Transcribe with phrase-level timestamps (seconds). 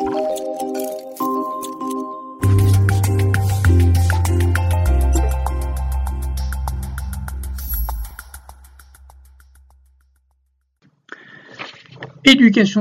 [0.00, 0.16] Éducation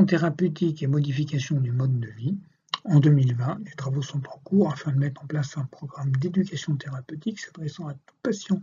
[0.06, 2.38] thérapeutique et modification du mode de vie.
[2.86, 6.78] En 2020, les travaux sont en cours afin de mettre en place un programme d'éducation
[6.78, 8.62] thérapeutique s'adressant à tout patient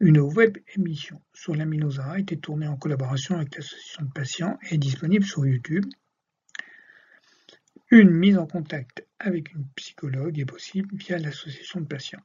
[0.00, 4.74] Une web émission sur l'amylose a été tournée en collaboration avec l'association de patients et
[4.74, 5.84] est disponible sur YouTube.
[7.90, 12.22] Une mise en contact avec une psychologue est possible via l'association de patients.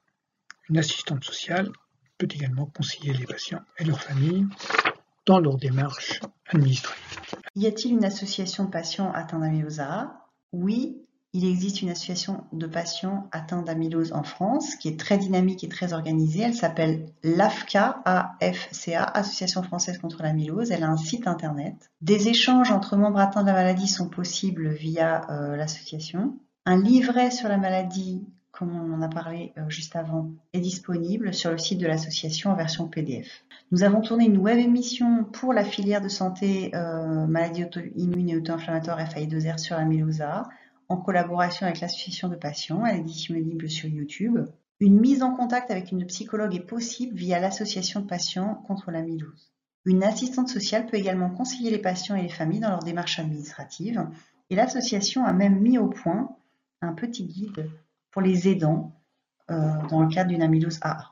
[0.69, 1.71] Une assistante sociale
[2.17, 4.45] peut également conseiller les patients et leurs familles
[5.25, 7.03] dans leur démarche administrative.
[7.55, 9.81] Y a-t-il une association de patients atteints d'amylose
[10.51, 10.97] Oui,
[11.33, 15.69] il existe une association de patients atteints d'amylose en France qui est très dynamique et
[15.69, 16.41] très organisée.
[16.41, 20.71] Elle s'appelle l'AFCA, AFCA, Association française contre l'amylose.
[20.71, 21.91] Elle a un site internet.
[22.01, 26.37] Des échanges entre membres atteints de la maladie sont possibles via euh, l'association.
[26.65, 28.23] Un livret sur la maladie,
[28.59, 32.51] comme on en a parlé euh, juste avant, est disponible sur le site de l'association
[32.51, 33.45] en version PDF.
[33.71, 38.35] Nous avons tourné une web émission pour la filière de santé euh, maladie auto-immune et
[38.35, 40.21] auto-inflammatoire FAI2R sur l'amylose
[40.89, 42.85] en collaboration avec l'association de patients.
[42.85, 44.39] Elle est disponible sur YouTube.
[44.81, 49.53] Une mise en contact avec une psychologue est possible via l'association de patients contre l'amylose.
[49.85, 54.05] Une assistante sociale peut également conseiller les patients et les familles dans leurs démarches administratives.
[54.49, 56.35] Et l'association a même mis au point
[56.81, 57.69] un petit guide
[58.19, 58.93] les aidants
[59.51, 59.55] euh,
[59.89, 61.05] dans le cadre d'une amylose AA.